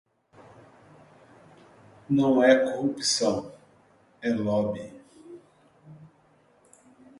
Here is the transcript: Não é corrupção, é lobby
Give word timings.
Não 2.09 2.41
é 2.43 2.57
corrupção, 2.63 3.51
é 4.19 4.31
lobby 4.33 4.91